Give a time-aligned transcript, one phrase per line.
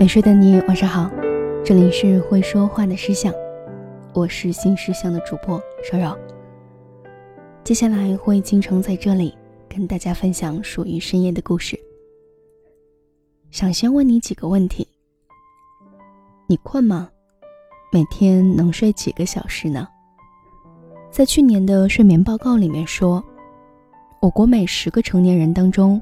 [0.00, 1.10] 美睡的你晚上好，
[1.62, 3.30] 这里是会说话的诗相，
[4.14, 6.16] 我是新诗相的主播稍扰。
[7.62, 9.36] 接下来会经常在这里
[9.68, 11.78] 跟大家分享属于深夜的故事。
[13.50, 14.88] 想先问你几个问题：
[16.46, 17.10] 你困吗？
[17.92, 19.86] 每天能睡几个小时呢？
[21.10, 23.22] 在去年的睡眠报告里面说，
[24.22, 26.00] 我国每十个成年人当中，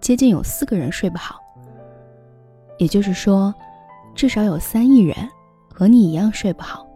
[0.00, 1.39] 接近有四个人睡不好。
[2.80, 3.54] 也就是说，
[4.14, 5.14] 至少有三亿人
[5.70, 6.86] 和你一样睡不好。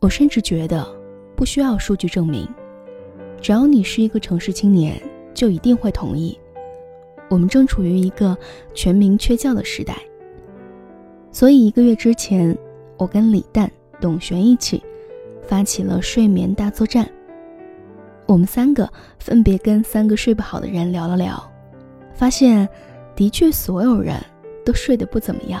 [0.00, 0.86] 我甚至觉得，
[1.36, 2.48] 不需要数据证明，
[3.42, 4.98] 只要你是一个城市青年，
[5.34, 6.38] 就一定会同意，
[7.28, 8.34] 我们正处于一个
[8.72, 9.94] 全民缺觉的时代。
[11.30, 12.56] 所以一个月之前，
[12.96, 14.82] 我跟李诞、董璇一起
[15.46, 17.06] 发起了睡眠大作战。
[18.24, 21.52] 我们三个分别跟三个睡不好的人聊了聊，
[22.14, 22.66] 发现。
[23.14, 24.16] 的确，所有人
[24.64, 25.60] 都睡得不怎么样。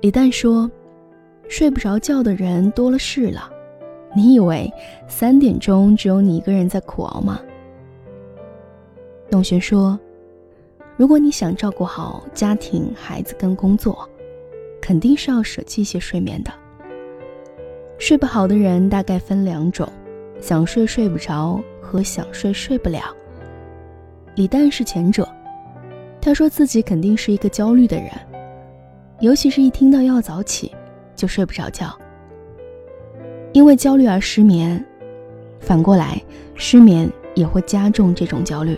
[0.00, 0.70] 李诞说
[1.48, 3.50] ：“睡不着觉的人多了是了，
[4.14, 4.72] 你以为
[5.08, 7.40] 三点钟只有你一个人在苦熬吗？”
[9.28, 9.98] 董璇说
[10.96, 14.08] ：“如果你想照顾好家庭、孩子跟工作，
[14.80, 16.52] 肯定是要舍弃一些睡眠的。
[17.98, 19.88] 睡不好的人大概分两种：
[20.40, 23.02] 想睡睡不着和想睡睡不了。
[24.36, 25.28] 李诞是前者。”
[26.20, 28.10] 他说自己肯定是一个焦虑的人，
[29.20, 30.74] 尤其是一听到要早起，
[31.14, 31.96] 就睡不着觉。
[33.52, 34.84] 因为焦虑而失眠，
[35.58, 36.20] 反过来，
[36.54, 38.76] 失眠也会加重这种焦虑。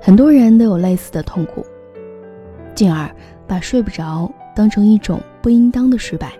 [0.00, 1.64] 很多人都有类似的痛苦，
[2.74, 3.10] 进而
[3.46, 6.32] 把睡不着当成一种不应当的失败。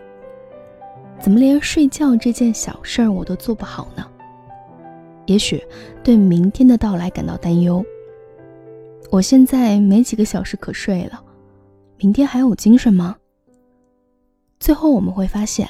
[1.20, 4.06] 怎么连睡觉这件小事儿我都做不好呢？
[5.26, 5.62] 也许
[6.02, 7.84] 对明天的到来感到担忧。
[9.10, 11.22] 我现在没几个小时可睡了，
[11.96, 13.16] 明天还有精神吗？
[14.60, 15.68] 最后我们会发现，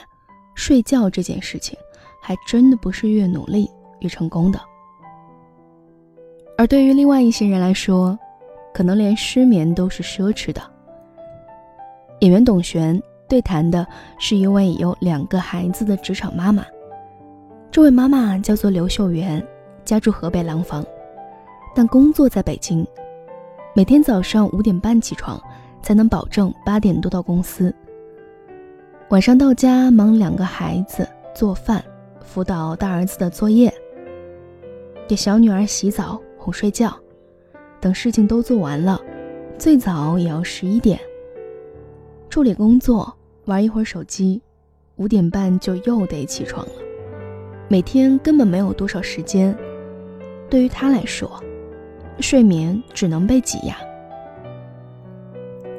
[0.55, 1.79] 睡觉这件事情
[2.21, 3.71] 还真的不是越努力
[4.01, 4.61] 越成功的。
[6.57, 8.19] 而对于另外一些人来说，
[8.75, 10.61] 可能连失眠都是奢侈的。
[12.21, 13.87] 演员董璇对谈的
[14.19, 16.67] 是一位有两个孩子的职场妈妈，
[17.71, 19.41] 这位妈妈叫做刘秀媛，
[19.85, 20.85] 家住河北廊坊，
[21.75, 22.85] 但工作在北京。
[23.79, 25.41] 每天早上五点半起床，
[25.85, 27.73] 才能保证八点多到公司。
[29.11, 31.81] 晚上到家忙两个孩子做饭，
[32.21, 33.73] 辅导大儿子的作业，
[35.07, 36.93] 给小女儿洗澡哄睡觉，
[37.81, 39.01] 等事情都做完了，
[39.57, 40.99] 最早也要十一点。
[42.29, 44.43] 处理工作，玩一会儿手机，
[44.97, 46.73] 五点半就又得起床了。
[47.69, 49.57] 每天根本没有多少时间，
[50.51, 51.41] 对于他来说。
[52.21, 53.77] 睡眠只能被挤压。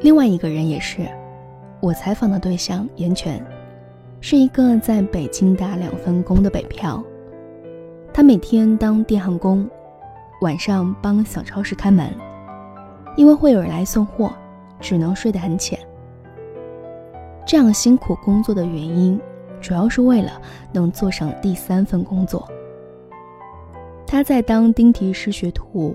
[0.01, 1.07] 另外一个人也是，
[1.81, 3.45] 我采访的对象严泉，
[4.21, 7.03] 是一个在北京打两份工的北漂。
[8.13, 9.69] 他每天当电焊工，
[10.41, 12.09] 晚上帮小超市开门，
[13.17, 14.31] 因为会有人来送货，
[14.79, 15.77] 只能睡得很浅。
[17.45, 19.19] 这样辛苦工作的原因，
[19.59, 20.41] 主要是为了
[20.71, 22.47] 能做上第三份工作。
[24.07, 25.93] 他在当钉蹄师学徒。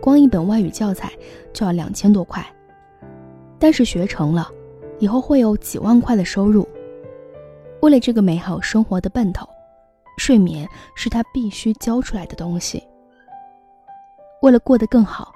[0.00, 1.10] 光一本外语教材
[1.52, 2.44] 就要两千多块，
[3.58, 4.48] 但是学成了，
[4.98, 6.68] 以后会有几万块的收入。
[7.80, 9.48] 为了这个美好生活的奔头，
[10.18, 12.82] 睡眠是他必须交出来的东西。
[14.42, 15.32] 为了过得更好，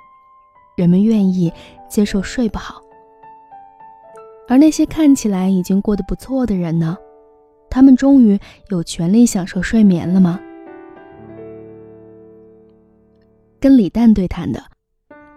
[0.76, 1.52] 人们愿意
[1.88, 2.80] 接受睡不好。
[4.46, 6.96] 而那些看起来已经过得不错的人呢？
[7.70, 8.38] 他们终于
[8.70, 10.40] 有权利享受睡眠了吗？
[13.60, 14.62] 跟李诞对谈的，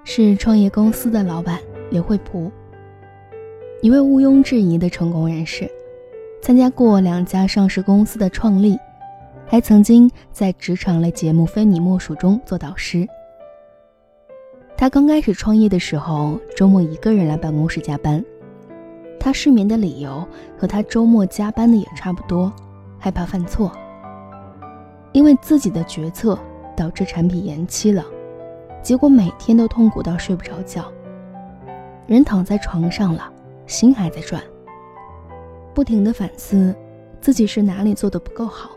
[0.03, 1.57] 是创业公司的老板
[1.89, 2.51] 刘惠普，
[3.81, 5.67] 一位毋庸置疑的成功人士，
[6.39, 8.77] 参加过两家上市公司的创立，
[9.47, 13.07] 还曾经在职场类节目《非你莫属》中做导师。
[14.77, 18.23] 他刚开始创业的时候，周末一个人来办公室加班，
[19.19, 20.23] 他失眠的理由
[20.55, 22.53] 和他周末加班的也差不多，
[22.99, 23.71] 害怕犯错，
[25.11, 26.37] 因为自己的决策。
[26.73, 28.03] 导致产品延期了，
[28.81, 30.91] 结果每天都痛苦到睡不着觉。
[32.07, 33.31] 人躺在床上了，
[33.67, 34.41] 心还在转，
[35.73, 36.75] 不停的反思
[37.19, 38.71] 自己是哪里做的不够好，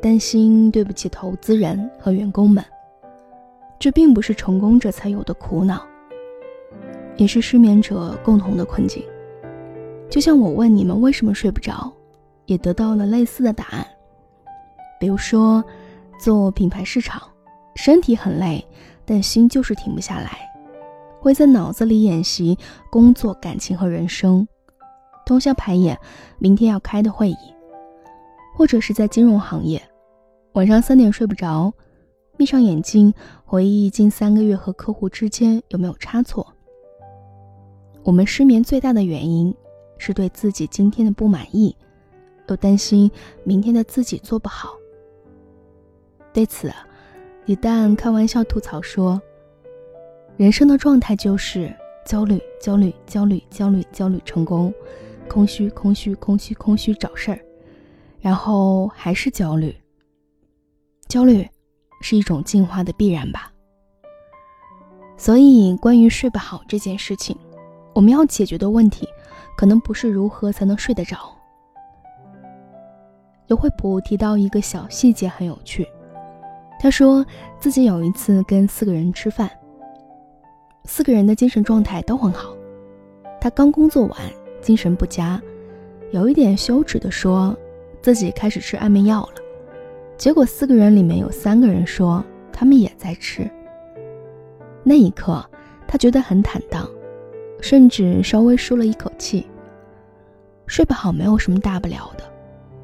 [0.00, 2.64] 担心对不起投资人和员工们。
[3.78, 5.84] 这并不是成功者才有的苦恼，
[7.16, 9.04] 也是失眠者共同的困境。
[10.08, 11.92] 就像我问你们为什么睡不着，
[12.46, 13.86] 也得到了类似的答案，
[14.98, 15.64] 比如说。
[16.18, 17.20] 做品牌市场，
[17.74, 18.66] 身体很累，
[19.06, 20.50] 但心就是停不下来，
[21.20, 22.58] 会在脑子里演习
[22.90, 24.46] 工作、感情和人生，
[25.24, 25.98] 通宵排演
[26.38, 27.54] 明天要开的会议，
[28.56, 29.80] 或者是在金融行业，
[30.52, 31.72] 晚上三点睡不着，
[32.36, 33.14] 闭上眼睛
[33.44, 36.46] 回忆近三个月和客户之间有没有差错。
[38.02, 39.54] 我们失眠最大的原因
[39.98, 41.74] 是对自己今天的不满意，
[42.48, 43.10] 又担心
[43.42, 44.70] 明天的自己做不好。
[46.32, 46.72] 对此，
[47.46, 49.20] 李诞开玩笑吐槽说。
[50.36, 51.72] 人生的状态就是
[52.04, 54.74] 焦虑，焦虑，焦虑，焦虑，焦虑，成功，
[55.30, 57.40] 空虚，空虚，空虚，空虚，找事儿，
[58.20, 59.74] 然后还是焦虑。
[61.08, 61.48] 焦虑
[62.02, 63.50] 是一种进化的必然吧。
[65.16, 67.34] 所以，关于睡不好这件事情，
[67.94, 69.08] 我们要解决的问题，
[69.56, 71.16] 可能不是如何才能睡得着。
[73.46, 75.88] 刘惠普提到一个小细节很有趣，
[76.86, 77.26] 他说
[77.58, 79.50] 自己有一次跟四个人吃饭。
[80.84, 82.56] 四个人的精神状态都很好，
[83.40, 84.16] 他刚工作完，
[84.60, 85.42] 精神不佳，
[86.12, 87.56] 有一点羞耻的说
[88.00, 89.42] 自己开始吃安眠药了。
[90.16, 93.50] 结果四个人里面有三个人说他们也在吃。
[94.84, 95.44] 那一刻，
[95.88, 96.88] 他觉得很坦荡，
[97.60, 99.44] 甚至稍微舒了一口气。
[100.68, 102.22] 睡不好没有什么大不了的，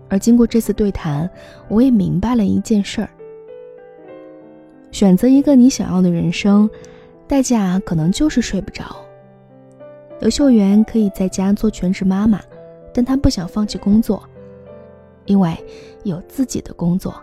[0.08, 1.30] 而经过这次对谈，
[1.68, 3.08] 我也明白了一件事儿：
[4.92, 6.70] 选择一个你想要的人生。
[7.28, 8.84] 代价可能就是睡不着。
[10.20, 12.38] 刘秀媛可以在家做全职妈妈，
[12.92, 14.22] 但她不想放弃工作，
[15.24, 15.56] 因为
[16.04, 17.14] 有自己的工作，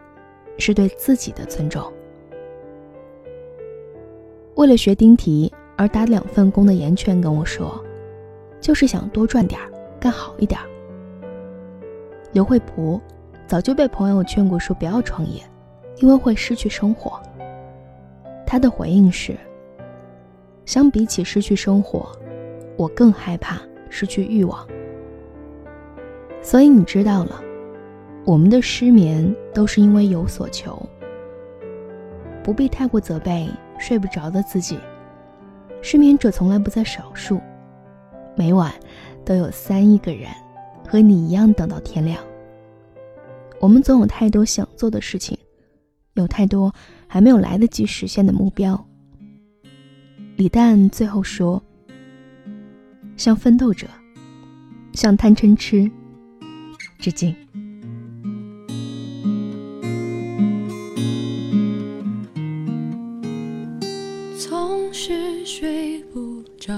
[0.58, 1.84] 是对自己的尊重。
[4.56, 7.80] 为了学丁题而打两份工的严泉跟我说，
[8.60, 9.70] 就是想多赚点儿，
[10.00, 10.66] 干好一点儿。
[12.32, 13.00] 刘惠普
[13.46, 15.44] 早就被朋友劝过说不要创业，
[15.98, 17.22] 因为会失去生活。
[18.50, 19.38] 他的回应是。
[20.66, 22.12] 相比起失去生活，
[22.78, 23.62] 我更害怕
[23.92, 24.68] 失去欲望。
[26.42, 27.40] 所以你知道了，
[28.26, 30.82] 我们的失眠都是因为有所求。
[32.44, 33.48] 不必太过责备
[33.78, 34.80] 睡不着的自己，
[35.80, 37.40] 失眠者从来不在少数，
[38.36, 38.74] 每晚
[39.24, 40.28] 都有三亿个人
[40.88, 42.20] 和你一样等到天亮。
[43.60, 45.38] 我们总有太多想做的事情，
[46.14, 46.74] 有太多
[47.12, 48.88] 还没有来得及实现的目标。
[50.38, 51.62] 李诞最后说
[53.18, 53.88] ：“向奋斗者，
[54.94, 55.90] 向贪嗔痴，
[57.00, 57.36] 致敬。”
[64.38, 66.78] 总是睡不着，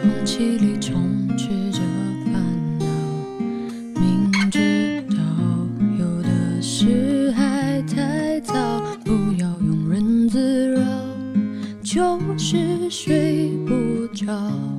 [0.00, 1.13] 空气里充
[11.94, 14.73] 就是睡不着。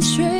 [0.00, 0.35] 水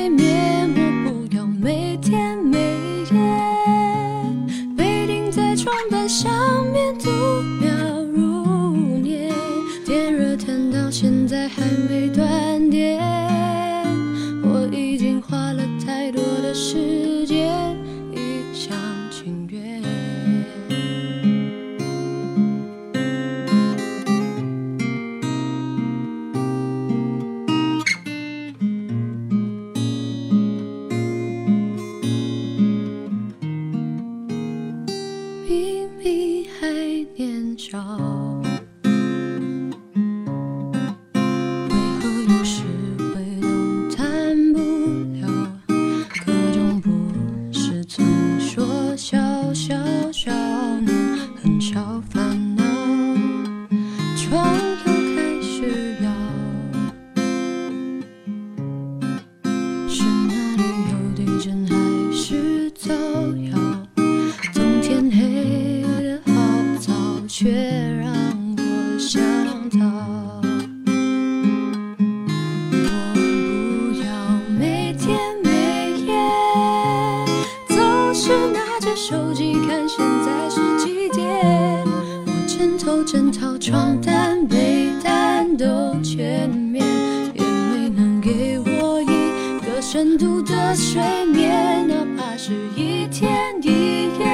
[86.47, 94.27] 也没能给我一个深度的睡眠，哪怕是一天一夜，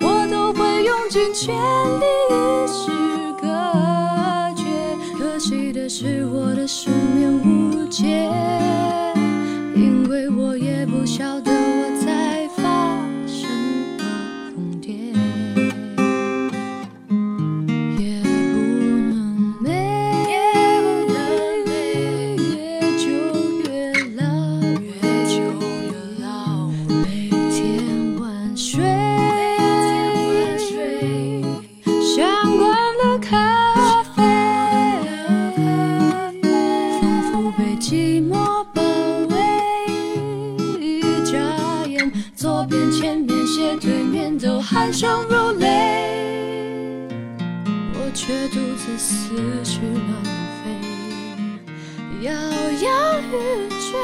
[0.00, 2.90] 我都会用尽全力与世
[3.40, 3.48] 隔
[4.54, 4.64] 绝。
[5.16, 8.28] 可惜的是，我的失眠无解，
[44.92, 47.08] 都酣畅如泪，
[47.94, 49.34] 我却独自思
[49.64, 50.22] 绪乱
[50.60, 50.68] 飞，
[52.26, 53.32] 摇摇欲
[53.70, 53.98] 坠。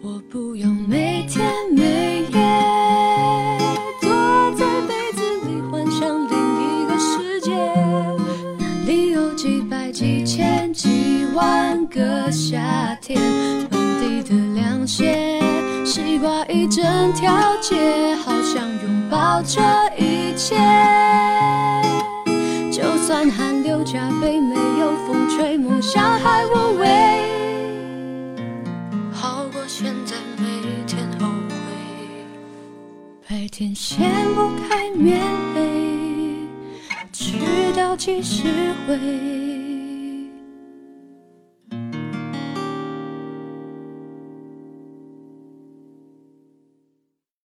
[0.00, 2.38] 我不要每天每夜
[4.00, 4.08] 躲
[4.54, 7.50] 在被子里幻想另一个世界，
[8.60, 13.20] 那里有几百、几千、几万个夏天，
[13.72, 15.40] 满地的凉鞋，
[15.84, 18.14] 西瓜一整条街，
[19.10, 19.60] 抱这
[19.96, 20.56] 一切。
[22.70, 26.86] 就算汗流浃背，没有风吹，梦想还无畏，
[29.12, 30.46] 好过现在每
[30.86, 31.54] 天后悔。
[33.28, 35.20] 白天掀不开棉
[35.54, 35.60] 被，
[37.12, 39.37] 直到几时回？